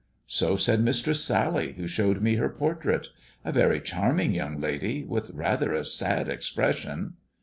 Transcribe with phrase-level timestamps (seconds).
[0.39, 3.09] "So said Mistress Sally, who showed me her portrait.
[3.45, 7.17] A very charming young lady, with rather a sad expression."